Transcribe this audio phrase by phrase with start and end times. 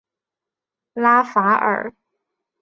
[0.93, 1.93] 拉法尔。